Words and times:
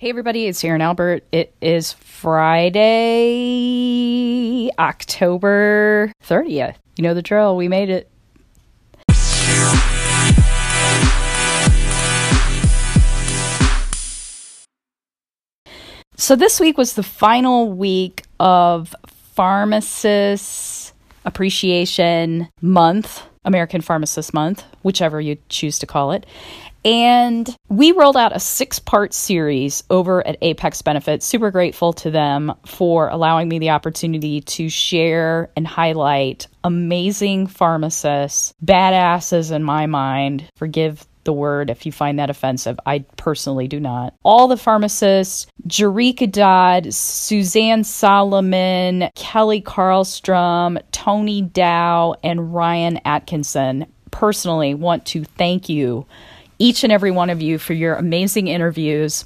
Hey 0.00 0.10
everybody, 0.10 0.46
it's 0.46 0.62
Erin 0.62 0.80
Albert. 0.80 1.24
It 1.32 1.56
is 1.60 1.94
Friday, 1.94 2.80
October 4.78 6.12
30th. 6.22 6.76
You 6.96 7.02
know 7.02 7.14
the 7.14 7.22
drill. 7.22 7.56
We 7.56 7.66
made 7.66 7.90
it. 7.90 8.08
So 16.16 16.36
this 16.36 16.60
week 16.60 16.78
was 16.78 16.94
the 16.94 17.02
final 17.02 17.72
week 17.72 18.22
of 18.38 18.94
Pharmacist 19.34 20.92
Appreciation 21.24 22.48
Month, 22.62 23.24
American 23.44 23.80
Pharmacist 23.80 24.32
Month, 24.32 24.62
whichever 24.82 25.20
you 25.20 25.38
choose 25.48 25.80
to 25.80 25.86
call 25.86 26.12
it. 26.12 26.24
And 26.84 27.54
we 27.68 27.92
rolled 27.92 28.16
out 28.16 28.34
a 28.34 28.40
six 28.40 28.78
part 28.78 29.12
series 29.12 29.82
over 29.90 30.26
at 30.26 30.38
Apex 30.42 30.82
Benefits. 30.82 31.26
Super 31.26 31.50
grateful 31.50 31.92
to 31.94 32.10
them 32.10 32.54
for 32.66 33.08
allowing 33.08 33.48
me 33.48 33.58
the 33.58 33.70
opportunity 33.70 34.40
to 34.42 34.68
share 34.68 35.50
and 35.56 35.66
highlight 35.66 36.46
amazing 36.64 37.46
pharmacists, 37.46 38.54
badasses 38.64 39.52
in 39.52 39.62
my 39.62 39.86
mind. 39.86 40.48
Forgive 40.56 41.06
the 41.24 41.32
word 41.34 41.68
if 41.68 41.84
you 41.84 41.92
find 41.92 42.18
that 42.18 42.30
offensive. 42.30 42.80
I 42.86 43.00
personally 43.18 43.68
do 43.68 43.78
not. 43.78 44.14
All 44.22 44.48
the 44.48 44.56
pharmacists, 44.56 45.46
Jericka 45.66 46.32
Dodd, 46.32 46.94
Suzanne 46.94 47.84
Solomon, 47.84 49.10
Kelly 49.14 49.60
Carlstrom, 49.60 50.80
Tony 50.90 51.42
Dow, 51.42 52.14
and 52.22 52.54
Ryan 52.54 52.98
Atkinson 53.04 53.92
personally 54.10 54.74
want 54.74 55.04
to 55.06 55.24
thank 55.24 55.68
you 55.68 56.06
each 56.58 56.84
and 56.84 56.92
every 56.92 57.10
one 57.10 57.30
of 57.30 57.40
you 57.40 57.58
for 57.58 57.72
your 57.72 57.94
amazing 57.94 58.48
interviews 58.48 59.24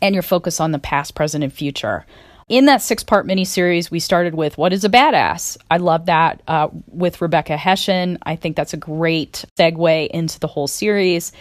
and 0.00 0.14
your 0.14 0.22
focus 0.22 0.60
on 0.60 0.72
the 0.72 0.78
past, 0.78 1.14
present, 1.14 1.42
and 1.44 1.52
future. 1.52 2.04
In 2.48 2.64
that 2.64 2.80
six 2.80 3.04
part 3.04 3.26
mini 3.26 3.44
series, 3.44 3.90
we 3.90 4.00
started 4.00 4.34
with 4.34 4.56
What 4.56 4.72
is 4.72 4.84
a 4.84 4.88
Badass? 4.88 5.58
I 5.70 5.76
love 5.76 6.06
that 6.06 6.40
uh, 6.48 6.68
with 6.86 7.20
Rebecca 7.20 7.56
Hession. 7.56 8.18
I 8.22 8.36
think 8.36 8.56
that's 8.56 8.72
a 8.72 8.78
great 8.78 9.44
segue 9.58 10.08
into 10.08 10.40
the 10.40 10.46
whole 10.46 10.66
series. 10.66 11.32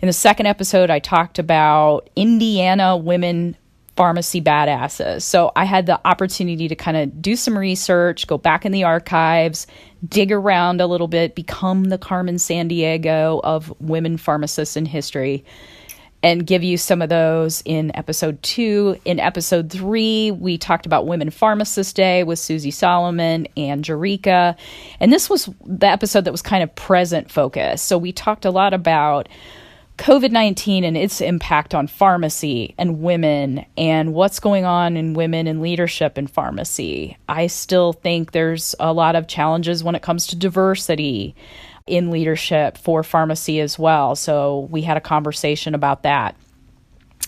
In 0.00 0.06
the 0.06 0.12
second 0.12 0.46
episode, 0.46 0.90
I 0.90 0.98
talked 0.98 1.38
about 1.38 2.10
Indiana 2.16 2.96
women 2.96 3.56
pharmacy 3.98 4.40
badasses. 4.40 5.22
So 5.22 5.50
I 5.56 5.64
had 5.64 5.86
the 5.86 6.00
opportunity 6.06 6.68
to 6.68 6.76
kind 6.76 6.96
of 6.96 7.20
do 7.20 7.34
some 7.34 7.58
research, 7.58 8.28
go 8.28 8.38
back 8.38 8.64
in 8.64 8.70
the 8.70 8.84
archives, 8.84 9.66
dig 10.08 10.30
around 10.30 10.80
a 10.80 10.86
little 10.86 11.08
bit, 11.08 11.34
become 11.34 11.82
the 11.82 11.98
Carmen 11.98 12.36
Sandiego 12.36 13.40
of 13.42 13.74
women 13.80 14.16
pharmacists 14.16 14.76
in 14.76 14.86
history, 14.86 15.44
and 16.22 16.46
give 16.46 16.62
you 16.62 16.76
some 16.76 17.02
of 17.02 17.08
those 17.08 17.60
in 17.64 17.90
episode 17.96 18.40
two. 18.40 18.96
In 19.04 19.18
episode 19.18 19.68
three, 19.68 20.30
we 20.30 20.58
talked 20.58 20.86
about 20.86 21.08
Women 21.08 21.30
Pharmacist 21.30 21.96
Day 21.96 22.22
with 22.22 22.38
Susie 22.38 22.70
Solomon 22.70 23.48
and 23.56 23.84
Jericka. 23.84 24.56
And 25.00 25.12
this 25.12 25.28
was 25.28 25.50
the 25.66 25.88
episode 25.88 26.24
that 26.24 26.32
was 26.32 26.42
kind 26.42 26.62
of 26.62 26.72
present 26.76 27.32
focus. 27.32 27.82
So 27.82 27.98
we 27.98 28.12
talked 28.12 28.44
a 28.44 28.52
lot 28.52 28.74
about 28.74 29.28
COVID 29.98 30.30
19 30.30 30.84
and 30.84 30.96
its 30.96 31.20
impact 31.20 31.74
on 31.74 31.88
pharmacy 31.88 32.74
and 32.78 33.00
women 33.00 33.66
and 33.76 34.14
what's 34.14 34.38
going 34.38 34.64
on 34.64 34.96
in 34.96 35.12
women 35.12 35.46
in 35.48 35.60
leadership 35.60 36.16
in 36.16 36.28
pharmacy. 36.28 37.16
I 37.28 37.48
still 37.48 37.92
think 37.92 38.30
there's 38.30 38.76
a 38.78 38.92
lot 38.92 39.16
of 39.16 39.26
challenges 39.26 39.82
when 39.82 39.96
it 39.96 40.02
comes 40.02 40.28
to 40.28 40.36
diversity 40.36 41.34
in 41.88 42.10
leadership 42.10 42.78
for 42.78 43.02
pharmacy 43.02 43.60
as 43.60 43.78
well. 43.78 44.14
So 44.14 44.68
we 44.70 44.82
had 44.82 44.96
a 44.96 45.00
conversation 45.00 45.74
about 45.74 46.04
that 46.04 46.36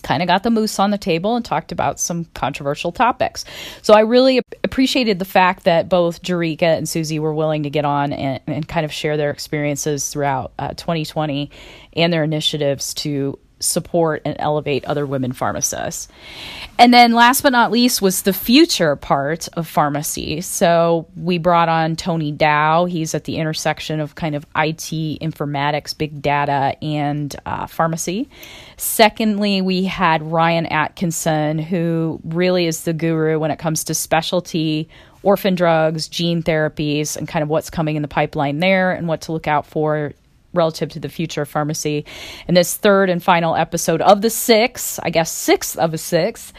kind 0.02 0.22
of 0.22 0.26
got 0.26 0.42
the 0.42 0.50
moose 0.50 0.78
on 0.78 0.90
the 0.90 0.98
table 0.98 1.36
and 1.36 1.44
talked 1.44 1.72
about 1.72 2.00
some 2.00 2.24
controversial 2.34 2.92
topics. 2.92 3.44
So 3.82 3.94
I 3.94 4.00
really 4.00 4.40
appreciated 4.64 5.18
the 5.18 5.24
fact 5.24 5.64
that 5.64 5.88
both 5.88 6.22
Jericka 6.22 6.62
and 6.62 6.88
Susie 6.88 7.18
were 7.18 7.34
willing 7.34 7.62
to 7.62 7.70
get 7.70 7.84
on 7.84 8.12
and, 8.12 8.40
and 8.46 8.68
kind 8.68 8.84
of 8.84 8.92
share 8.92 9.16
their 9.16 9.30
experiences 9.30 10.08
throughout 10.08 10.52
uh, 10.58 10.68
2020 10.74 11.50
and 11.94 12.12
their 12.12 12.24
initiatives 12.24 12.94
to 12.94 13.38
support 13.60 14.22
and 14.24 14.36
elevate 14.38 14.84
other 14.84 15.06
women 15.06 15.32
pharmacists. 15.32 16.08
And 16.78 16.92
then 16.92 17.12
last 17.12 17.42
but 17.42 17.52
not 17.52 17.70
least 17.70 18.00
was 18.00 18.22
the 18.22 18.32
future 18.32 18.96
part 18.96 19.48
of 19.52 19.68
pharmacy. 19.68 20.40
So 20.40 21.06
we 21.16 21.38
brought 21.38 21.68
on 21.68 21.94
Tony 21.94 22.32
Dow. 22.32 22.86
He's 22.86 23.14
at 23.14 23.24
the 23.24 23.36
intersection 23.36 24.00
of 24.00 24.14
kind 24.14 24.34
of 24.34 24.44
IT, 24.56 25.20
informatics, 25.20 25.96
big 25.96 26.22
data, 26.22 26.74
and 26.82 27.34
uh, 27.46 27.66
pharmacy. 27.66 28.28
Secondly, 28.76 29.60
we 29.60 29.84
had 29.84 30.22
Ryan 30.22 30.66
Atkinson, 30.66 31.58
who 31.58 32.20
really 32.24 32.66
is 32.66 32.84
the 32.84 32.94
guru 32.94 33.38
when 33.38 33.50
it 33.50 33.58
comes 33.58 33.84
to 33.84 33.94
specialty 33.94 34.88
orphan 35.22 35.54
drugs, 35.54 36.08
gene 36.08 36.42
therapies, 36.42 37.16
and 37.16 37.28
kind 37.28 37.42
of 37.42 37.48
what's 37.48 37.68
coming 37.68 37.96
in 37.96 38.02
the 38.02 38.08
pipeline 38.08 38.58
there 38.58 38.92
and 38.92 39.06
what 39.06 39.22
to 39.22 39.32
look 39.32 39.46
out 39.46 39.66
for 39.66 40.14
relative 40.52 40.90
to 40.90 41.00
the 41.00 41.08
future 41.08 41.42
of 41.42 41.48
pharmacy. 41.48 42.04
And 42.48 42.56
this 42.56 42.76
third 42.76 43.10
and 43.10 43.22
final 43.22 43.54
episode 43.54 44.00
of 44.02 44.22
the 44.22 44.30
six, 44.30 44.98
I 45.02 45.10
guess 45.10 45.30
sixth 45.30 45.76
of 45.78 45.94
a 45.94 45.98
six, 45.98 46.52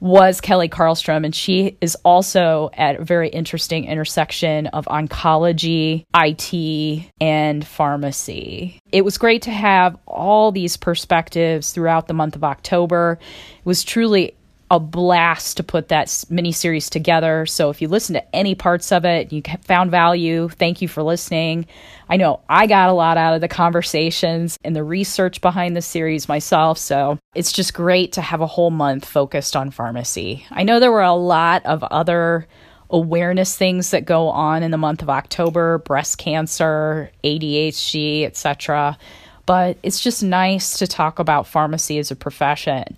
was 0.00 0.40
Kelly 0.40 0.68
Carlstrom. 0.68 1.24
And 1.24 1.34
she 1.34 1.76
is 1.80 1.96
also 2.04 2.70
at 2.74 3.00
a 3.00 3.04
very 3.04 3.28
interesting 3.28 3.84
intersection 3.84 4.66
of 4.68 4.86
oncology, 4.86 6.04
IT, 6.14 7.10
and 7.20 7.66
pharmacy. 7.66 8.78
It 8.92 9.04
was 9.04 9.18
great 9.18 9.42
to 9.42 9.50
have 9.50 9.98
all 10.06 10.52
these 10.52 10.76
perspectives 10.76 11.72
throughout 11.72 12.08
the 12.08 12.14
month 12.14 12.36
of 12.36 12.44
October. 12.44 13.18
It 13.58 13.66
was 13.66 13.84
truly 13.84 14.34
a 14.70 14.80
blast 14.80 15.56
to 15.58 15.62
put 15.62 15.88
that 15.88 16.24
mini 16.28 16.50
series 16.50 16.90
together. 16.90 17.46
So 17.46 17.70
if 17.70 17.80
you 17.80 17.86
listen 17.86 18.14
to 18.14 18.34
any 18.34 18.56
parts 18.56 18.90
of 18.90 19.04
it, 19.04 19.32
you 19.32 19.42
found 19.62 19.92
value, 19.92 20.48
thank 20.48 20.82
you 20.82 20.88
for 20.88 21.04
listening. 21.04 21.66
I 22.08 22.16
know 22.16 22.40
I 22.48 22.66
got 22.66 22.88
a 22.88 22.92
lot 22.92 23.16
out 23.16 23.34
of 23.34 23.40
the 23.40 23.48
conversations 23.48 24.58
and 24.64 24.74
the 24.74 24.82
research 24.82 25.40
behind 25.40 25.76
the 25.76 25.82
series 25.82 26.28
myself. 26.28 26.78
So 26.78 27.18
it's 27.34 27.52
just 27.52 27.74
great 27.74 28.12
to 28.12 28.20
have 28.20 28.40
a 28.40 28.46
whole 28.46 28.70
month 28.70 29.04
focused 29.04 29.54
on 29.54 29.70
pharmacy. 29.70 30.44
I 30.50 30.64
know 30.64 30.80
there 30.80 30.92
were 30.92 31.02
a 31.02 31.12
lot 31.12 31.64
of 31.64 31.84
other 31.84 32.48
awareness 32.90 33.56
things 33.56 33.90
that 33.90 34.04
go 34.04 34.28
on 34.28 34.62
in 34.62 34.70
the 34.70 34.78
month 34.78 35.02
of 35.02 35.10
October, 35.10 35.78
breast 35.78 36.18
cancer, 36.18 37.10
ADHD, 37.22 38.24
etc. 38.24 38.98
But 39.44 39.78
it's 39.84 40.00
just 40.00 40.24
nice 40.24 40.78
to 40.78 40.88
talk 40.88 41.20
about 41.20 41.46
pharmacy 41.46 41.98
as 41.98 42.10
a 42.10 42.16
profession. 42.16 42.96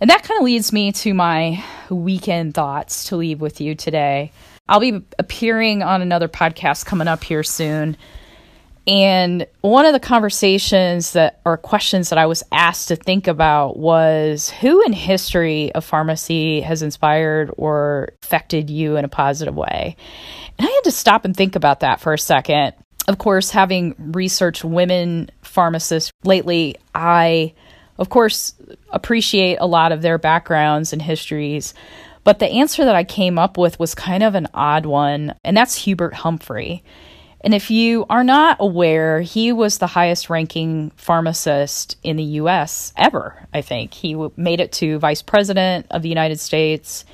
And 0.00 0.10
that 0.10 0.22
kind 0.22 0.38
of 0.38 0.44
leads 0.44 0.72
me 0.72 0.92
to 0.92 1.14
my 1.14 1.64
weekend 1.88 2.54
thoughts 2.54 3.04
to 3.04 3.16
leave 3.16 3.40
with 3.40 3.60
you 3.60 3.74
today. 3.74 4.32
I'll 4.68 4.80
be 4.80 5.00
appearing 5.18 5.82
on 5.82 6.02
another 6.02 6.28
podcast 6.28 6.84
coming 6.84 7.08
up 7.08 7.24
here 7.24 7.42
soon. 7.42 7.96
And 8.88 9.46
one 9.62 9.84
of 9.84 9.92
the 9.92 10.00
conversations 10.00 11.12
that 11.14 11.40
or 11.44 11.56
questions 11.56 12.10
that 12.10 12.18
I 12.18 12.26
was 12.26 12.44
asked 12.52 12.88
to 12.88 12.96
think 12.96 13.26
about 13.26 13.76
was 13.76 14.50
who 14.50 14.84
in 14.84 14.92
history 14.92 15.72
of 15.72 15.84
pharmacy 15.84 16.60
has 16.60 16.82
inspired 16.82 17.52
or 17.56 18.10
affected 18.22 18.70
you 18.70 18.96
in 18.96 19.04
a 19.04 19.08
positive 19.08 19.56
way? 19.56 19.96
And 20.58 20.68
I 20.68 20.70
had 20.70 20.84
to 20.84 20.92
stop 20.92 21.24
and 21.24 21.36
think 21.36 21.56
about 21.56 21.80
that 21.80 22.00
for 22.00 22.12
a 22.12 22.18
second. 22.18 22.74
Of 23.08 23.18
course, 23.18 23.50
having 23.50 23.94
researched 23.98 24.64
women 24.64 25.30
pharmacists 25.42 26.12
lately, 26.24 26.76
I 26.94 27.54
of 27.98 28.08
course, 28.08 28.54
appreciate 28.90 29.58
a 29.60 29.66
lot 29.66 29.92
of 29.92 30.02
their 30.02 30.18
backgrounds 30.18 30.92
and 30.92 31.02
histories. 31.02 31.74
But 32.24 32.40
the 32.40 32.50
answer 32.50 32.84
that 32.84 32.96
I 32.96 33.04
came 33.04 33.38
up 33.38 33.56
with 33.56 33.78
was 33.78 33.94
kind 33.94 34.22
of 34.22 34.34
an 34.34 34.48
odd 34.52 34.84
one, 34.84 35.34
and 35.44 35.56
that's 35.56 35.76
Hubert 35.76 36.14
Humphrey. 36.14 36.82
And 37.42 37.54
if 37.54 37.70
you 37.70 38.06
are 38.10 38.24
not 38.24 38.56
aware, 38.58 39.20
he 39.20 39.52
was 39.52 39.78
the 39.78 39.86
highest 39.86 40.28
ranking 40.28 40.90
pharmacist 40.96 41.96
in 42.02 42.16
the 42.16 42.24
US 42.24 42.92
ever, 42.96 43.46
I 43.54 43.60
think. 43.60 43.94
He 43.94 44.16
made 44.36 44.58
it 44.58 44.72
to 44.72 44.98
vice 44.98 45.22
president 45.22 45.86
of 45.90 46.02
the 46.02 46.08
United 46.08 46.40
States. 46.40 47.04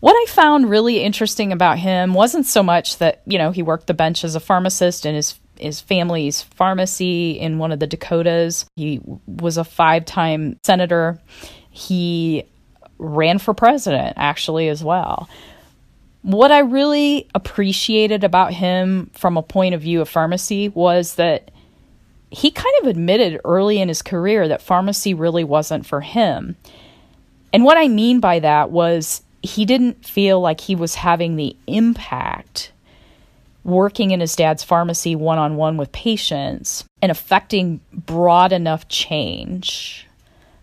What 0.00 0.12
I 0.12 0.30
found 0.30 0.68
really 0.68 1.02
interesting 1.02 1.52
about 1.52 1.78
him 1.78 2.12
wasn't 2.12 2.44
so 2.44 2.62
much 2.62 2.98
that, 2.98 3.22
you 3.24 3.38
know, 3.38 3.52
he 3.52 3.62
worked 3.62 3.86
the 3.86 3.94
bench 3.94 4.24
as 4.24 4.34
a 4.34 4.40
pharmacist 4.40 5.06
and 5.06 5.16
his 5.16 5.38
his 5.62 5.80
family's 5.80 6.42
pharmacy 6.42 7.32
in 7.32 7.58
one 7.58 7.72
of 7.72 7.80
the 7.80 7.86
Dakotas. 7.86 8.66
He 8.76 9.00
was 9.26 9.56
a 9.56 9.64
five 9.64 10.04
time 10.04 10.58
senator. 10.64 11.20
He 11.70 12.44
ran 12.98 13.38
for 13.38 13.54
president, 13.54 14.14
actually, 14.16 14.68
as 14.68 14.82
well. 14.82 15.28
What 16.22 16.52
I 16.52 16.60
really 16.60 17.28
appreciated 17.34 18.22
about 18.22 18.52
him 18.52 19.10
from 19.12 19.36
a 19.36 19.42
point 19.42 19.74
of 19.74 19.82
view 19.82 20.00
of 20.00 20.08
pharmacy 20.08 20.68
was 20.68 21.16
that 21.16 21.50
he 22.30 22.50
kind 22.50 22.74
of 22.80 22.86
admitted 22.86 23.40
early 23.44 23.80
in 23.80 23.88
his 23.88 24.02
career 24.02 24.48
that 24.48 24.62
pharmacy 24.62 25.14
really 25.14 25.44
wasn't 25.44 25.84
for 25.84 26.00
him. 26.00 26.56
And 27.52 27.64
what 27.64 27.76
I 27.76 27.88
mean 27.88 28.20
by 28.20 28.38
that 28.38 28.70
was 28.70 29.22
he 29.42 29.66
didn't 29.66 30.06
feel 30.06 30.40
like 30.40 30.60
he 30.60 30.74
was 30.74 30.94
having 30.94 31.36
the 31.36 31.56
impact 31.66 32.72
working 33.64 34.10
in 34.10 34.20
his 34.20 34.34
dad's 34.36 34.64
pharmacy 34.64 35.14
one 35.14 35.38
on 35.38 35.56
one 35.56 35.76
with 35.76 35.92
patients 35.92 36.84
and 37.00 37.10
affecting 37.10 37.80
broad 37.92 38.52
enough 38.52 38.88
change 38.88 40.06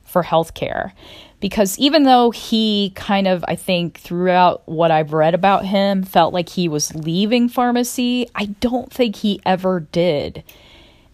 for 0.04 0.24
healthcare. 0.24 0.92
because 1.40 1.78
even 1.80 2.04
though 2.04 2.32
he 2.32 2.92
kind 2.96 3.28
of, 3.28 3.46
I 3.48 3.56
think, 3.56 4.00
throughout 4.00 4.68
what 4.68 4.92
I've 4.92 5.14
read 5.14 5.34
about 5.34 5.66
him, 5.66 6.04
felt 6.04 6.34
like 6.34 6.50
he 6.50 6.68
was 6.68 6.94
leaving 6.96 7.48
pharmacy, 7.50 8.28
I 8.36 8.48
don't 8.60 8.92
think 8.92 9.18
he 9.18 9.42
ever 9.46 9.80
did. 9.80 10.44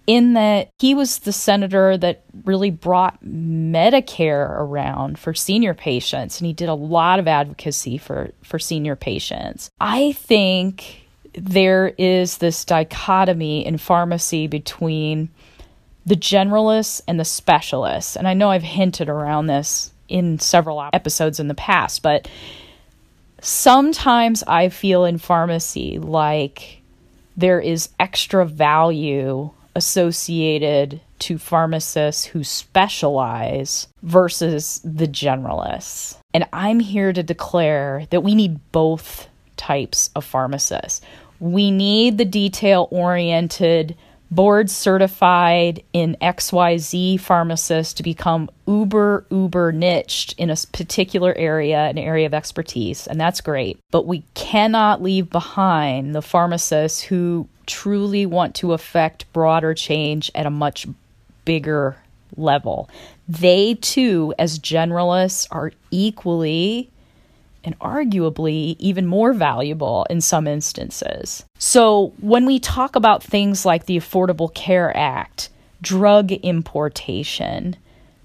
In 0.08 0.34
that 0.34 0.70
he 0.80 0.94
was 0.94 1.20
the 1.20 1.34
senator 1.34 1.98
that 1.98 2.24
really 2.44 2.70
brought 2.70 3.24
Medicare 3.24 4.50
around 4.50 5.18
for 5.18 5.34
senior 5.34 5.74
patients, 5.74 6.40
and 6.40 6.46
he 6.46 6.54
did 6.54 6.70
a 6.70 6.76
lot 6.76 7.18
of 7.18 7.28
advocacy 7.28 7.98
for, 7.98 8.32
for 8.44 8.60
senior 8.60 8.96
patients. 8.96 9.72
I 9.80 10.12
think 10.14 11.05
there 11.38 11.94
is 11.98 12.38
this 12.38 12.66
dichotomy 12.66 13.66
in 13.66 13.78
pharmacy 13.78 14.48
between 14.48 15.30
the 16.06 16.16
generalists 16.16 17.02
and 17.08 17.20
the 17.20 17.26
specialists. 17.26 18.16
And 18.16 18.28
I 18.28 18.34
know 18.34 18.52
I've 18.52 18.64
hinted 18.64 19.10
around 19.10 19.48
this 19.48 19.92
in 20.08 20.40
several 20.40 20.88
episodes 20.94 21.40
in 21.40 21.48
the 21.48 21.56
past, 21.56 22.04
but 22.04 22.28
sometimes 23.42 24.44
I 24.48 24.70
feel 24.70 25.06
in 25.06 25.18
pharmacy 25.18 26.00
like 26.00 26.82
there 27.36 27.60
is 27.60 27.90
extra 28.00 28.46
value 28.46 29.50
associated 29.76 31.02
to 31.20 31.38
pharmacists 31.38 32.26
who 32.26 32.44
specialize 32.44 33.88
versus 34.04 34.80
the 34.84 35.08
generalists. 35.08 36.18
And 36.34 36.48
I'm 36.54 36.80
here 36.80 37.12
to 37.12 37.24
declare 37.24 38.06
that 38.10 38.22
we 38.22 38.36
need 38.36 38.60
both 38.72 39.28
types 39.58 40.10
of 40.16 40.24
pharmacists. 40.24 41.02
We 41.40 41.72
need 41.72 42.18
the 42.18 42.26
detail 42.26 42.88
oriented 42.92 43.96
board 44.32 44.70
certified 44.70 45.84
in 45.94 46.18
XYZ 46.22 47.20
pharmacist 47.20 47.98
to 47.98 48.04
become 48.04 48.50
uber, 48.68 49.26
uber 49.30 49.72
niched 49.72 50.34
in 50.38 50.50
a 50.50 50.56
particular 50.74 51.34
area, 51.38 51.86
an 51.86 51.98
area 51.98 52.26
of 52.26 52.34
expertise, 52.34 53.08
and 53.08 53.20
that's 53.20 53.42
great. 53.42 53.80
But 53.92 54.08
we 54.08 54.24
cannot 54.34 55.02
leave 55.02 55.30
behind 55.30 56.16
the 56.16 56.22
pharmacists 56.22 57.02
who 57.02 57.48
truly 57.66 58.26
want 58.26 58.56
to 58.56 58.74
affect 58.74 59.32
broader 59.34 59.74
change 59.74 60.32
at 60.36 60.46
a 60.46 60.52
much 60.52 60.88
bigger 61.46 61.98
level. 62.36 62.90
They 63.28 63.76
too, 63.76 64.34
as 64.38 64.60
generalists, 64.60 65.48
are 65.52 65.72
equally 65.92 66.90
and 67.65 67.77
arguably 67.79 68.75
even 68.79 69.06
more 69.06 69.33
valuable 69.33 70.06
in 70.09 70.21
some 70.21 70.47
instances. 70.47 71.44
So, 71.57 72.13
when 72.21 72.45
we 72.45 72.59
talk 72.59 72.95
about 72.95 73.23
things 73.23 73.65
like 73.65 73.85
the 73.85 73.97
Affordable 73.97 74.53
Care 74.53 74.95
Act, 74.95 75.50
drug 75.81 76.31
importation, 76.31 77.75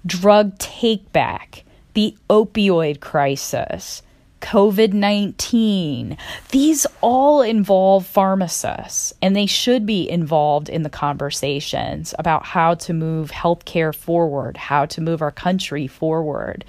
drug 0.05 0.57
takeback, 0.57 1.63
the 1.93 2.15
opioid 2.29 3.01
crisis, 3.01 4.01
COVID 4.41 4.91
19. 4.91 6.17
These 6.49 6.85
all 6.99 7.41
involve 7.41 8.05
pharmacists, 8.05 9.13
and 9.21 9.35
they 9.35 9.45
should 9.45 9.85
be 9.85 10.09
involved 10.09 10.67
in 10.67 10.83
the 10.83 10.89
conversations 10.89 12.13
about 12.19 12.45
how 12.45 12.73
to 12.75 12.93
move 12.93 13.31
healthcare 13.31 13.95
forward, 13.95 14.57
how 14.57 14.85
to 14.87 14.99
move 14.99 15.21
our 15.21 15.31
country 15.31 15.87
forward. 15.87 16.65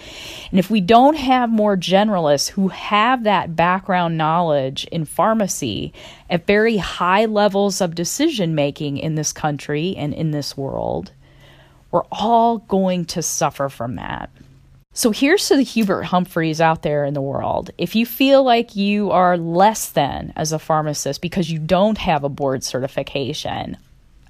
And 0.50 0.58
if 0.58 0.70
we 0.70 0.80
don't 0.80 1.16
have 1.16 1.50
more 1.50 1.76
generalists 1.76 2.50
who 2.50 2.69
have 2.69 3.24
that 3.24 3.56
background 3.56 4.16
knowledge 4.16 4.84
in 4.92 5.04
pharmacy 5.04 5.92
at 6.30 6.46
very 6.46 6.76
high 6.76 7.24
levels 7.24 7.80
of 7.80 7.94
decision 7.94 8.54
making 8.54 8.98
in 8.98 9.16
this 9.16 9.32
country 9.32 9.96
and 9.96 10.14
in 10.14 10.30
this 10.30 10.56
world, 10.56 11.12
we're 11.90 12.04
all 12.12 12.58
going 12.58 13.04
to 13.06 13.22
suffer 13.22 13.69
from 13.69 13.96
that. 13.96 14.30
So 14.94 15.11
here's 15.11 15.49
to 15.49 15.56
the 15.56 15.62
Hubert 15.62 16.03
Humphreys 16.03 16.61
out 16.61 16.83
there 16.83 17.06
in 17.06 17.15
the 17.15 17.23
world. 17.23 17.71
If 17.79 17.97
you 17.97 18.05
feel 18.05 18.44
like 18.44 18.77
you 18.77 19.11
are 19.11 19.39
less 19.39 19.89
than 19.89 20.35
as 20.37 20.53
a 20.53 20.59
pharmacist 20.59 21.23
because 21.23 21.50
you 21.50 21.59
don't 21.59 21.97
have 21.97 22.25
a 22.25 22.29
board 22.29 22.62
certification, 22.62 23.79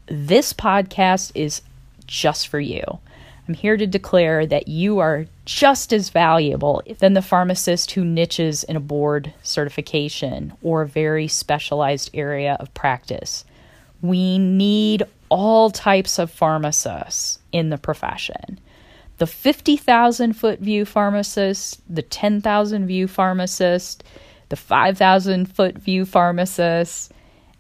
this 0.06 0.52
podcast 0.52 1.32
is 1.34 1.62
just 2.06 2.46
for 2.46 2.60
you. 2.60 2.84
I'm 3.48 3.54
here 3.54 3.76
to 3.76 3.88
declare 3.88 4.46
that 4.46 4.68
you 4.68 5.00
are 5.00 5.26
just 5.44 5.92
as 5.92 6.10
valuable 6.10 6.80
than 7.00 7.14
the 7.14 7.22
pharmacist 7.22 7.90
who 7.90 8.04
niches 8.04 8.62
in 8.62 8.76
a 8.76 8.80
board 8.80 9.34
certification 9.42 10.52
or 10.62 10.82
a 10.82 10.88
very 10.88 11.26
specialized 11.26 12.10
area 12.14 12.56
of 12.60 12.72
practice. 12.72 13.44
We 14.00 14.38
need 14.38 15.02
all 15.28 15.70
types 15.70 16.20
of 16.20 16.30
pharmacists 16.30 17.40
in 17.50 17.70
the 17.70 17.78
profession 17.78 18.60
the 19.22 19.26
50,000 19.28 20.32
foot 20.32 20.58
view 20.58 20.84
pharmacist, 20.84 21.80
the 21.88 22.02
10,000 22.02 22.88
view 22.88 23.06
pharmacist, 23.06 24.02
the 24.48 24.56
5,000 24.56 25.46
foot 25.46 25.78
view 25.78 26.04
pharmacist, 26.04 27.12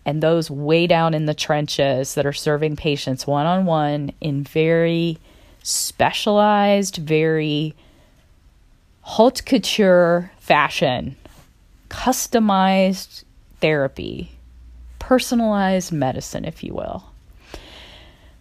and 0.04 0.20
those 0.20 0.50
way 0.50 0.88
down 0.88 1.14
in 1.14 1.26
the 1.26 1.34
trenches 1.34 2.16
that 2.16 2.26
are 2.26 2.32
serving 2.32 2.74
patients 2.74 3.28
one 3.28 3.46
on 3.46 3.64
one 3.64 4.10
in 4.20 4.42
very 4.42 5.18
specialized, 5.62 6.96
very 6.96 7.76
haute 9.02 9.44
couture 9.46 10.32
fashion, 10.40 11.14
customized 11.88 13.22
therapy, 13.60 14.32
personalized 14.98 15.92
medicine, 15.92 16.44
if 16.44 16.64
you 16.64 16.74
will. 16.74 17.11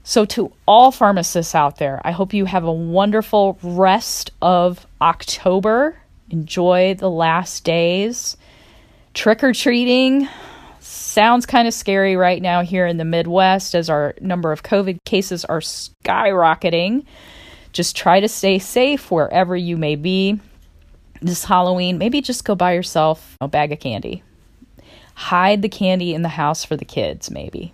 So, 0.03 0.25
to 0.25 0.51
all 0.67 0.91
pharmacists 0.91 1.53
out 1.53 1.77
there, 1.77 2.01
I 2.03 2.11
hope 2.11 2.33
you 2.33 2.45
have 2.45 2.63
a 2.63 2.71
wonderful 2.71 3.59
rest 3.61 4.31
of 4.41 4.87
October. 4.99 5.95
Enjoy 6.31 6.95
the 6.95 7.09
last 7.09 7.63
days. 7.63 8.35
Trick 9.13 9.43
or 9.43 9.53
treating 9.53 10.27
sounds 10.79 11.45
kind 11.45 11.67
of 11.67 11.73
scary 11.73 12.15
right 12.15 12.41
now 12.41 12.63
here 12.63 12.87
in 12.87 12.97
the 12.97 13.05
Midwest 13.05 13.75
as 13.75 13.89
our 13.89 14.15
number 14.21 14.51
of 14.51 14.63
COVID 14.63 14.97
cases 15.05 15.45
are 15.45 15.59
skyrocketing. 15.59 17.05
Just 17.71 17.95
try 17.95 18.19
to 18.19 18.27
stay 18.27 18.57
safe 18.57 19.11
wherever 19.11 19.55
you 19.55 19.77
may 19.77 19.95
be. 19.95 20.39
This 21.21 21.43
Halloween, 21.43 21.99
maybe 21.99 22.21
just 22.21 22.43
go 22.43 22.55
buy 22.55 22.73
yourself 22.73 23.37
a 23.39 23.47
bag 23.47 23.71
of 23.71 23.79
candy. 23.79 24.23
Hide 25.13 25.61
the 25.61 25.69
candy 25.69 26.15
in 26.15 26.23
the 26.23 26.29
house 26.29 26.65
for 26.65 26.75
the 26.75 26.85
kids, 26.85 27.29
maybe 27.29 27.71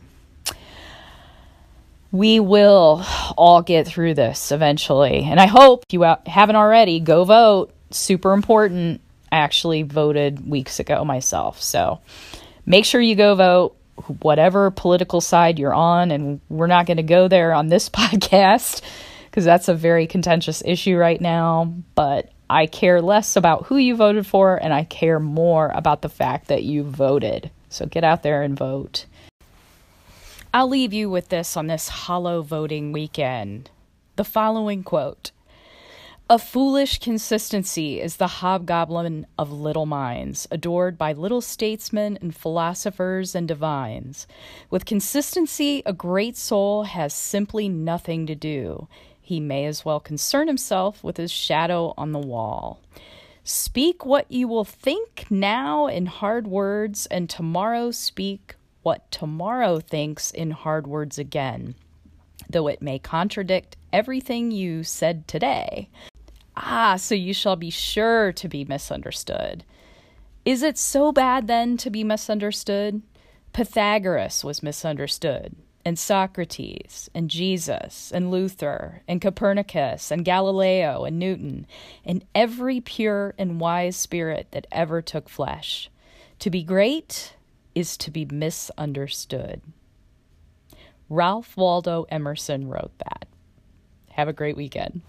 we 2.12 2.39
will 2.39 3.04
all 3.38 3.62
get 3.62 3.88
through 3.88 4.13
this 4.13 4.51
eventually. 4.51 5.24
And 5.24 5.39
I 5.39 5.45
hope 5.45 5.83
you 5.92 6.04
haven't 6.25 6.56
already, 6.56 7.00
go 7.00 7.24
vote. 7.24 7.74
Super 7.92 8.33
important. 8.33 9.01
I 9.31 9.38
actually 9.38 9.84
voted 9.84 10.48
weeks 10.48 10.79
ago 10.79 11.03
myself. 11.03 11.62
So 11.62 12.00
make 12.65 12.86
sure 12.86 13.01
you 13.01 13.15
go 13.15 13.36
vote, 13.36 13.75
whatever 14.22 14.72
political 14.72 15.22
side 15.22 15.60
you're 15.60 15.74
on. 15.74 16.12
And 16.12 16.39
we're 16.50 16.67
not 16.67 16.86
going 16.86 16.98
to 16.98 17.03
go 17.03 17.27
there 17.27 17.53
on 17.53 17.67
this 17.67 17.89
podcast 17.89 18.81
because 19.25 19.46
that's 19.46 19.67
a 19.67 19.75
very 19.75 20.08
contentious 20.08 20.63
issue 20.65 20.96
right 20.98 21.20
now. 21.20 21.74
But 21.96 22.31
I 22.50 22.67
care 22.67 23.01
less 23.01 23.36
about 23.36 23.65
who 23.65 23.75
you 23.75 23.96
voted 23.96 24.25
for 24.25 24.55
and 24.55 24.74
I 24.74 24.86
care 24.86 25.20
more 25.20 25.72
about 25.74 26.01
the 26.01 26.10
fact 26.10 26.48
that 26.48 26.63
you 26.63 26.84
voted. 26.84 27.51
So 27.70 27.86
get 27.86 28.05
out 28.05 28.24
there 28.24 28.41
and 28.43 28.58
vote. 28.58 29.05
I'll 30.54 30.70
leave 30.70 30.94
you 30.94 31.10
with 31.10 31.30
this 31.30 31.58
on 31.58 31.68
this 31.68 31.89
hollow 31.89 32.42
voting 32.42 32.92
weekend. 32.92 33.70
The 34.16 34.24
following 34.24 34.82
quote 34.82 35.32
A 36.30 36.39
foolish 36.39 37.00
consistency 37.00 38.00
is 38.00 38.16
the 38.16 38.27
hobgoblin 38.27 39.27
of 39.38 39.51
little 39.51 39.86
minds, 39.86 40.48
adored 40.50 40.98
by 40.98 41.12
little 41.12 41.42
statesmen 41.42 42.18
and 42.22 42.34
philosophers 42.34 43.36
and 43.36 43.48
divines. 43.48 44.25
With 44.70 44.86
consistency, 44.86 45.84
a 45.86 45.94
great 45.94 46.38
soul 46.38 46.84
has 46.84 47.13
simply 47.13 47.68
nothing 47.68 48.25
to 48.27 48.36
do. 48.36 48.88
He 49.22 49.42
may 49.42 49.66
as 49.66 49.84
well 49.84 50.00
concern 50.00 50.48
himself 50.48 51.04
with 51.04 51.18
his 51.18 51.32
shadow 51.32 51.94
on 51.98 52.13
the 52.13 52.20
wall. 52.20 52.80
Speak 53.44 54.06
what 54.06 54.32
you 54.32 54.48
will 54.48 54.66
think 54.66 55.25
now 55.30 55.88
in 55.88 56.06
hard 56.06 56.48
words, 56.48 57.06
and 57.06 57.30
tomorrow 57.30 57.92
speak 57.92 58.56
what 58.88 59.12
tomorrow 59.12 59.82
thinks 59.82 60.32
in 60.32 60.50
hard 60.50 60.88
words 60.88 61.20
again, 61.20 61.75
though 62.50 62.70
it 62.70 62.82
may 62.82 62.98
contradict 62.98 63.75
everything 63.91 64.50
you 64.50 64.82
said 64.82 65.27
today. 65.27 65.89
Ah, 66.56 66.96
so 66.96 67.13
you 67.13 67.34
shall 67.34 67.58
be 67.58 67.70
sure 67.70 68.32
to 68.32 68.48
be 68.48 68.63
misunderstood. 68.63 69.65
Is 70.46 70.63
it 70.63 70.77
so 70.77 71.12
bad 71.12 71.48
then 71.48 71.75
to 71.75 71.89
be 71.89 72.06
misunderstood? 72.06 73.01
Pythagoras 73.51 74.46
was 74.46 74.63
misunderstood, 74.63 75.53
and 75.84 76.00
Socrates, 76.00 77.10
and 77.13 77.29
Jesus, 77.29 78.10
and 78.10 78.32
Luther, 78.32 79.01
and 79.06 79.22
Copernicus, 79.22 80.12
and 80.12 80.24
Galileo, 80.24 81.03
and 81.03 81.20
Newton, 81.20 81.67
and 82.06 82.24
every 82.34 82.79
pure 82.79 83.34
and 83.38 83.60
wise 83.60 83.98
spirit 83.98 84.48
that 84.51 84.65
ever 84.72 85.01
took 85.01 85.27
flesh. 85.27 85.89
To 86.39 86.50
be 86.50 86.63
great, 86.63 87.34
is 87.77 87.96
to 87.96 88.10
be 88.10 88.25
misunderstood. 88.25 89.62
Ralph 91.10 91.55
Waldo 91.55 92.07
Emerson 92.10 92.67
wrote 92.67 92.98
that. 92.98 93.27
Have 94.10 94.27
a 94.27 94.34
great 94.34 94.57
weekend. 94.57 95.01